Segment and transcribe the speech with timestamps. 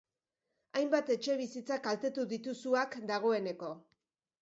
[0.79, 3.75] Hainbat etxebizitza kaltetu ditu suak dagoeneko.